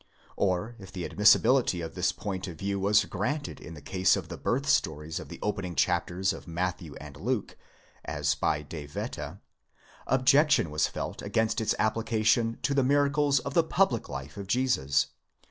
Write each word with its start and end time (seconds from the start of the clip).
Or 0.35 0.75
if 0.79 0.91
the 0.91 1.05
admissibility 1.05 1.79
of 1.81 1.93
this 1.93 2.11
point 2.11 2.47
of 2.47 2.57
view 2.57 2.79
was 2.79 3.05
granted 3.05 3.59
in 3.59 3.75
the 3.75 3.83
case 3.83 4.15
of 4.15 4.29
the 4.29 4.37
birth 4.39 4.67
stories 4.67 5.19
of 5.19 5.29
the 5.29 5.37
opening 5.43 5.75
chapters 5.75 6.33
of 6.33 6.47
Matthew 6.47 6.95
and 6.95 7.15
Luke 7.17 7.55
(as 8.03 8.33
by 8.33 8.63
De 8.63 8.87
Wette), 8.87 9.37
objection 10.07 10.71
was 10.71 10.87
felt 10.87 11.21
against 11.21 11.61
its 11.61 11.75
application 11.77 12.57
to 12.63 12.73
the 12.73 12.81
miracles 12.81 13.41
of 13.41 13.53
the 13.53 13.63
public 13.63 14.09
life 14.09 14.37
of 14.37 14.47
Jesus. 14.47 15.05